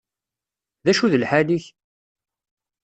D 0.83 0.85
acu 0.91 1.05
d 1.11 1.13
lḥal-ik? 1.21 1.65